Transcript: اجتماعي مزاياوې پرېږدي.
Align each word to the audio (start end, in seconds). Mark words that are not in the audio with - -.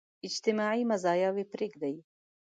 اجتماعي 0.27 0.81
مزاياوې 0.91 1.43
پرېږدي. 1.51 1.95